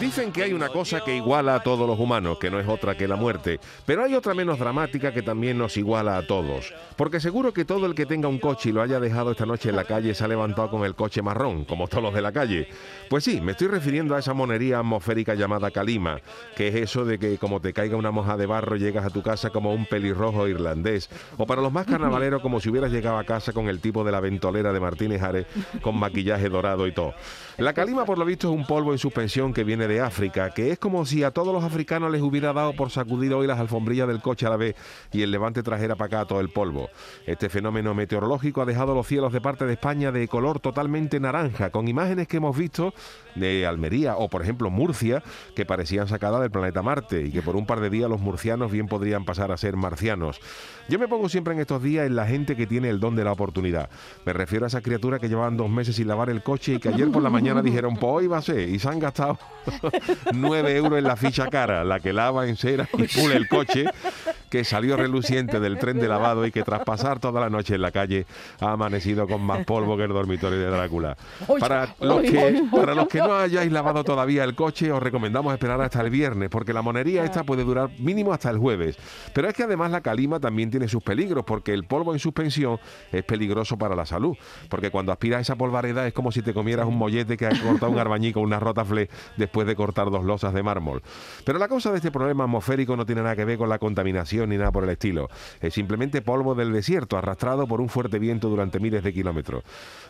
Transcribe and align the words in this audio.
Dicen 0.00 0.30
que 0.30 0.42
hay 0.42 0.52
una 0.52 0.68
cosa 0.68 1.00
que 1.02 1.16
iguala 1.16 1.54
a 1.54 1.62
todos 1.62 1.88
los 1.88 1.98
humanos, 1.98 2.36
que 2.38 2.50
no 2.50 2.60
es 2.60 2.68
otra 2.68 2.94
que 2.94 3.08
la 3.08 3.16
muerte, 3.16 3.58
pero 3.86 4.04
hay 4.04 4.14
otra 4.14 4.34
menos 4.34 4.58
dramática 4.58 5.10
que 5.10 5.22
también 5.22 5.56
nos 5.56 5.78
iguala 5.78 6.18
a 6.18 6.26
todos. 6.26 6.74
Porque 6.96 7.18
seguro 7.18 7.54
que 7.54 7.64
todo 7.64 7.86
el 7.86 7.94
que 7.94 8.04
tenga 8.04 8.28
un 8.28 8.38
coche 8.38 8.68
y 8.68 8.72
lo 8.72 8.82
haya 8.82 9.00
dejado 9.00 9.30
esta 9.30 9.46
noche 9.46 9.70
en 9.70 9.76
la 9.76 9.84
calle 9.84 10.14
se 10.14 10.22
ha 10.22 10.28
levantado 10.28 10.70
con 10.70 10.84
el 10.84 10.94
coche 10.94 11.22
marrón, 11.22 11.64
como 11.64 11.88
todos 11.88 12.02
los 12.02 12.14
de 12.14 12.20
la 12.20 12.30
calle. 12.30 12.68
Pues 13.08 13.24
sí, 13.24 13.40
me 13.40 13.52
estoy 13.52 13.68
refiriendo 13.68 14.14
a 14.14 14.18
esa 14.18 14.34
monería 14.34 14.80
atmosférica 14.80 15.34
llamada 15.34 15.70
calima, 15.70 16.20
que 16.54 16.68
es 16.68 16.74
eso 16.74 17.06
de 17.06 17.18
que 17.18 17.38
como 17.38 17.60
te 17.60 17.72
caiga 17.72 17.96
una 17.96 18.10
moja 18.10 18.36
de 18.36 18.44
barro 18.44 18.76
llegas 18.76 19.06
a 19.06 19.10
tu 19.10 19.22
casa 19.22 19.48
como 19.48 19.72
un 19.72 19.86
pelirrojo 19.86 20.46
irlandés, 20.46 21.08
o 21.38 21.46
para 21.46 21.62
los 21.62 21.72
más 21.72 21.86
carnavaleros 21.86 22.42
como 22.42 22.60
si 22.60 22.68
hubieras 22.68 22.92
llegado 22.92 23.16
a 23.16 23.24
casa 23.24 23.54
con 23.54 23.68
el 23.68 23.80
tipo 23.80 24.04
de 24.04 24.12
la 24.12 24.20
ventolera 24.20 24.74
de 24.74 24.80
Martínez 24.80 25.22
Ares 25.22 25.46
con 25.80 25.96
maquillaje 25.96 26.50
dorado 26.50 26.86
y 26.86 26.92
todo. 26.92 27.14
La 27.56 27.72
calima, 27.72 28.04
por 28.04 28.18
lo 28.18 28.26
visto, 28.26 28.52
es 28.52 28.54
un 28.54 28.66
polvo 28.66 28.92
en 28.92 28.98
suspensión 28.98 29.54
que 29.54 29.64
viene 29.64 29.85
de 29.88 30.00
África, 30.00 30.50
que 30.50 30.72
es 30.72 30.78
como 30.78 31.04
si 31.06 31.22
a 31.22 31.30
todos 31.30 31.52
los 31.52 31.64
africanos 31.64 32.10
les 32.10 32.22
hubiera 32.22 32.52
dado 32.52 32.74
por 32.74 32.90
sacudir 32.90 33.32
hoy 33.34 33.46
las 33.46 33.58
alfombrillas 33.58 34.08
del 34.08 34.20
coche 34.20 34.46
a 34.46 34.50
la 34.50 34.56
vez 34.56 34.76
y 35.12 35.22
el 35.22 35.30
levante 35.30 35.62
trajera 35.62 35.96
para 35.96 36.18
acá 36.18 36.28
todo 36.28 36.40
el 36.40 36.50
polvo. 36.50 36.88
Este 37.26 37.48
fenómeno 37.48 37.94
meteorológico 37.94 38.62
ha 38.62 38.64
dejado 38.64 38.94
los 38.94 39.06
cielos 39.06 39.32
de 39.32 39.40
parte 39.40 39.66
de 39.66 39.72
España 39.74 40.12
de 40.12 40.28
color 40.28 40.60
totalmente 40.60 41.20
naranja, 41.20 41.70
con 41.70 41.88
imágenes 41.88 42.28
que 42.28 42.38
hemos 42.38 42.56
visto 42.56 42.94
de 43.34 43.66
Almería 43.66 44.16
o, 44.16 44.28
por 44.28 44.42
ejemplo, 44.42 44.70
Murcia, 44.70 45.22
que 45.54 45.66
parecían 45.66 46.08
sacadas 46.08 46.40
del 46.40 46.50
planeta 46.50 46.82
Marte 46.82 47.22
y 47.22 47.30
que 47.30 47.42
por 47.42 47.56
un 47.56 47.66
par 47.66 47.80
de 47.80 47.90
días 47.90 48.08
los 48.08 48.20
murcianos 48.20 48.72
bien 48.72 48.88
podrían 48.88 49.24
pasar 49.24 49.52
a 49.52 49.56
ser 49.56 49.76
marcianos. 49.76 50.40
Yo 50.88 50.98
me 50.98 51.08
pongo 51.08 51.28
siempre 51.28 51.54
en 51.54 51.60
estos 51.60 51.82
días 51.82 52.06
en 52.06 52.16
la 52.16 52.26
gente 52.26 52.56
que 52.56 52.66
tiene 52.66 52.88
el 52.88 53.00
don 53.00 53.16
de 53.16 53.24
la 53.24 53.32
oportunidad. 53.32 53.90
Me 54.24 54.32
refiero 54.32 54.64
a 54.64 54.68
esa 54.68 54.80
criatura 54.80 55.18
que 55.18 55.28
llevaban 55.28 55.56
dos 55.56 55.68
meses 55.68 55.96
sin 55.96 56.08
lavar 56.08 56.30
el 56.30 56.42
coche 56.42 56.74
y 56.74 56.78
que 56.78 56.88
ayer 56.88 57.10
por 57.10 57.22
la 57.22 57.30
mañana 57.30 57.62
dijeron, 57.62 57.96
pues 57.96 58.12
hoy 58.12 58.26
va 58.26 58.38
a 58.38 58.42
ser, 58.42 58.68
y 58.68 58.78
se 58.78 58.88
han 58.88 58.98
gastado 58.98 59.38
9 60.32 60.76
euros 60.76 60.98
en 60.98 61.04
la 61.04 61.16
ficha 61.16 61.48
cara, 61.48 61.84
la 61.84 62.00
que 62.00 62.12
lava, 62.12 62.46
en 62.46 62.56
cera 62.56 62.88
y 62.96 63.04
pule 63.04 63.36
el 63.36 63.48
coche, 63.48 63.84
que 64.50 64.64
salió 64.64 64.96
reluciente 64.96 65.60
del 65.60 65.78
tren 65.78 65.98
de 65.98 66.08
lavado 66.08 66.46
y 66.46 66.52
que 66.52 66.62
tras 66.62 66.84
pasar 66.84 67.18
toda 67.18 67.40
la 67.40 67.50
noche 67.50 67.74
en 67.74 67.82
la 67.82 67.90
calle 67.90 68.26
ha 68.60 68.72
amanecido 68.72 69.26
con 69.26 69.42
más 69.42 69.64
polvo 69.64 69.96
que 69.96 70.04
el 70.04 70.10
dormitorio 70.10 70.58
de 70.58 70.66
Drácula. 70.66 71.16
Para 71.58 71.94
los 72.00 72.22
que, 72.22 72.62
para 72.70 72.94
los 72.94 73.08
que 73.08 73.18
no 73.18 73.34
hayáis 73.34 73.70
lavado 73.72 74.04
todavía 74.04 74.44
el 74.44 74.54
coche, 74.54 74.92
os 74.92 75.02
recomendamos 75.02 75.52
esperar 75.52 75.80
hasta 75.80 76.00
el 76.00 76.10
viernes, 76.10 76.48
porque 76.48 76.72
la 76.72 76.82
monería 76.82 77.24
esta 77.24 77.44
puede 77.44 77.64
durar 77.64 77.90
mínimo 77.98 78.32
hasta 78.32 78.50
el 78.50 78.58
jueves. 78.58 78.96
Pero 79.32 79.48
es 79.48 79.54
que 79.54 79.64
además 79.64 79.90
la 79.90 80.00
calima 80.00 80.38
también 80.40 80.70
tiene 80.70 80.88
sus 80.88 81.02
peligros, 81.02 81.44
porque 81.44 81.72
el 81.72 81.84
polvo 81.84 82.12
en 82.12 82.18
suspensión 82.18 82.78
es 83.12 83.24
peligroso 83.24 83.76
para 83.76 83.96
la 83.96 84.06
salud, 84.06 84.36
porque 84.68 84.90
cuando 84.90 85.12
aspiras 85.12 85.40
esa 85.40 85.56
polvareda 85.56 86.06
es 86.06 86.12
como 86.12 86.32
si 86.32 86.42
te 86.42 86.54
comieras 86.54 86.86
un 86.86 86.96
mollete 86.96 87.36
que 87.36 87.46
ha 87.46 87.50
cortado 87.50 87.90
un 87.90 87.98
arbañico, 87.98 88.40
una 88.40 88.60
rotafle, 88.60 89.08
después 89.36 89.66
de 89.66 89.74
cortar 89.74 90.10
dos 90.10 90.24
losas 90.24 90.54
de 90.54 90.62
mármol. 90.62 91.02
Pero 91.44 91.58
la 91.58 91.68
causa 91.68 91.90
de 91.90 91.96
este 91.96 92.10
problema 92.10 92.44
atmosférico 92.44 92.96
no 92.96 93.04
tiene 93.06 93.22
nada 93.22 93.36
que 93.36 93.44
ver 93.44 93.58
con 93.58 93.68
la 93.68 93.78
contaminación 93.78 94.35
ni 94.44 94.58
nada 94.58 94.72
por 94.72 94.82
el 94.84 94.90
estilo. 94.90 95.28
Es 95.60 95.74
simplemente 95.74 96.20
polvo 96.20 96.54
del 96.56 96.72
desierto 96.72 97.16
arrastrado 97.16 97.66
por 97.66 97.80
un 97.80 97.88
fuerte 97.88 98.18
viento 98.18 98.48
durante 98.48 98.80
miles 98.80 99.04
de 99.04 99.12
kilómetros. 99.12 99.62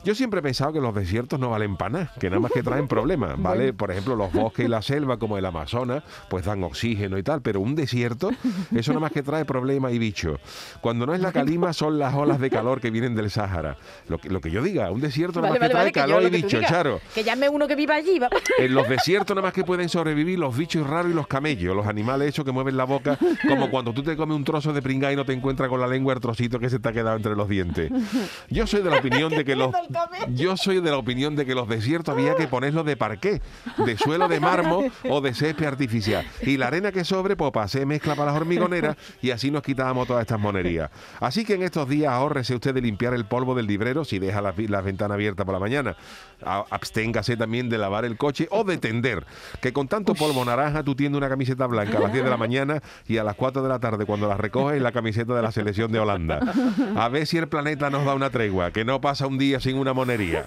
Yo 0.05 0.15
siempre 0.15 0.41
he 0.41 0.43
pensado 0.43 0.73
que 0.73 0.81
los 0.81 0.95
desiertos 0.95 1.39
no 1.39 1.51
valen 1.51 1.77
para 1.77 1.91
nada, 1.91 2.13
que 2.19 2.31
nada 2.31 2.41
más 2.41 2.53
que 2.53 2.63
traen 2.63 2.89
problemas, 2.89 3.35
¿vale? 3.43 3.73
Por 3.73 3.91
ejemplo, 3.91 4.17
los 4.17 4.33
bosques 4.33 4.65
y 4.65 4.69
la 4.69 4.81
selva 4.81 5.19
como 5.19 5.37
el 5.37 5.45
Amazonas, 5.45 6.03
pues 6.31 6.45
dan 6.45 6.63
oxígeno 6.65 7.19
y 7.19 7.23
tal, 7.23 7.43
pero 7.43 7.61
un 7.61 7.75
desierto, 7.75 8.31
eso 8.75 8.93
nada 8.93 9.01
más 9.01 9.13
que 9.13 9.23
trae 9.23 9.45
problemas 9.45 9.93
y 9.93 9.99
bichos. 9.99 10.41
Cuando 10.81 11.07
no 11.07 11.15
es 11.15 11.21
la 11.21 11.33
calima, 11.33 11.73
son 11.73 11.99
las 11.99 12.15
olas 12.15 12.41
de 12.41 12.51
calor 12.51 12.81
que 12.81 12.91
vienen 12.91 13.15
del 13.15 13.31
Sáhara. 13.31 13.77
Lo 14.09 14.19
que, 14.19 14.31
lo 14.31 14.41
que 14.41 14.51
yo 14.51 14.63
diga, 14.63 14.91
un 14.91 15.01
desierto 15.01 15.41
nada 15.41 15.53
Vale, 15.53 15.61
más 15.61 15.69
que 15.69 15.73
trae 15.73 15.83
vale, 15.83 15.93
que 15.93 16.01
yo 16.01 16.07
calor 16.07 16.23
lo 16.23 16.29
y 16.29 16.43
bichos. 16.43 16.65
Charo. 16.67 17.01
Que 17.15 17.25
llame 17.25 17.49
uno 17.49 17.69
que 17.69 17.77
viva 17.77 17.95
allí. 17.95 18.19
va. 18.19 18.29
En 18.59 18.75
los 18.75 18.89
desiertos 18.89 19.35
nada 19.35 19.47
más 19.49 19.53
que 19.53 19.65
pueden 19.65 19.89
sobrevivir 19.89 20.39
los 20.39 20.57
bichos 20.57 20.87
raros 20.87 21.13
y 21.13 21.15
los 21.15 21.27
camellos, 21.27 21.77
los 21.77 21.87
animales 21.87 22.29
esos 22.29 22.45
que 22.45 22.53
mueven 22.53 22.77
la 22.77 22.85
boca, 22.85 23.19
como 23.47 23.71
cuando 23.71 23.93
tú 23.93 24.03
te 24.03 24.16
comes 24.16 24.37
un 24.37 24.44
trozo 24.44 24.72
de 24.72 24.82
pringá 24.82 25.12
y 25.12 25.16
no 25.16 25.25
te 25.25 25.32
encuentras 25.32 25.69
con 25.69 25.81
la 25.81 25.87
lengua 25.87 26.15
el 26.15 26.21
trocito 26.21 26.59
que 26.59 26.71
se 26.71 26.78
te 26.78 26.88
ha 26.88 26.93
quedado 26.93 27.16
entre 27.16 27.34
los 27.37 27.49
dientes. 27.49 27.91
Yo 28.50 28.66
soy 28.66 28.82
de 28.82 28.91
la 28.91 28.97
opinión 29.00 29.31
de 29.31 29.44
que 29.44 29.56
los 29.56 29.72
yo 30.28 30.56
soy 30.56 30.81
de 30.81 30.91
la 30.91 30.97
opinión 30.99 31.37
de 31.37 31.44
que 31.47 31.54
los 31.54 31.69
desiertos 31.69 32.15
había 32.15 32.34
que 32.34 32.49
ponerlos 32.49 32.84
de 32.87 32.97
parqué, 32.97 33.41
de 33.84 33.97
suelo 33.97 34.28
de 34.28 34.41
mármol 34.41 34.91
o 35.09 35.21
de 35.21 35.34
césped 35.34 35.66
artificial. 35.66 36.27
Y 36.43 36.56
la 36.56 36.69
arena 36.69 36.93
que 36.93 37.04
sobre, 37.04 37.37
pues 37.37 37.53
hacer 37.56 37.87
mezcla 37.87 38.15
para 38.15 38.32
las 38.32 38.41
hormigoneras 38.41 38.97
y 39.22 39.31
así 39.31 39.50
nos 39.50 39.62
quitábamos 39.62 40.06
todas 40.06 40.22
estas 40.22 40.38
monerías. 40.41 40.91
Así 41.21 41.44
que 41.44 41.54
en 41.54 41.62
estos 41.62 41.88
días 41.88 42.12
ahórrese 42.12 42.54
usted 42.54 42.75
de 42.75 42.81
limpiar 42.81 43.15
el 43.15 43.25
polvo 43.27 43.54
del 43.54 43.66
librero 43.66 44.04
si 44.04 44.19
deja 44.19 44.41
las, 44.41 44.56
las 44.59 44.84
ventanas 44.84 45.15
abiertas 45.15 45.44
por 45.44 45.53
la 45.54 45.60
mañana. 45.60 45.97
A- 46.44 46.65
Absténgase 46.71 47.37
también 47.37 47.69
de 47.69 47.78
lavar 47.78 48.04
el 48.04 48.16
coche 48.16 48.47
o 48.50 48.65
de 48.65 48.78
tender. 48.78 49.27
Que 49.60 49.72
con 49.72 49.88
tanto 49.88 50.15
polvo 50.15 50.44
naranja 50.44 50.83
tú 50.83 50.94
tiendes 50.94 51.19
una 51.19 51.28
camiseta 51.28 51.66
blanca 51.66 51.98
a 51.98 52.00
las 52.00 52.12
10 52.12 52.25
de 52.25 52.31
la 52.31 52.37
mañana 52.37 52.83
y 53.09 53.19
a 53.19 53.25
las 53.25 53.34
4 53.34 53.62
de 53.62 53.69
la 53.69 53.78
tarde 53.78 54.06
cuando 54.06 54.28
la 54.28 54.37
recoges 54.37 54.81
la 54.81 54.93
camiseta 54.93 55.34
de 55.34 55.43
la 55.43 55.53
selección 55.53 55.93
de 55.93 55.99
Holanda. 55.99 56.41
A 56.97 57.09
ver 57.09 57.27
si 57.27 57.39
el 57.39 57.49
planeta 57.49 57.91
nos 57.91 58.05
da 58.05 58.15
una 58.15 58.31
tregua, 58.31 58.71
que 58.71 58.84
no 58.84 59.00
pasa 59.00 59.27
un 59.27 59.39
día 59.39 59.61
sin 59.61 59.77
una 59.77 59.93
monería. 59.93 60.44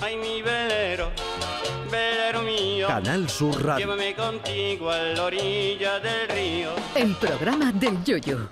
Ay, 0.00 0.16
mi 0.16 0.42
velero, 0.42 1.10
velero 1.90 2.42
mío. 2.42 2.86
Canal 2.86 3.28
Sur 3.28 3.64
Radio. 3.64 3.86
Llévame 3.86 4.14
contigo 4.14 4.90
a 4.90 4.98
la 4.98 5.24
orilla 5.24 5.98
del 5.98 6.28
río. 6.28 6.70
El 6.94 7.14
programa 7.16 7.72
del 7.72 8.04
Yoyo. 8.04 8.48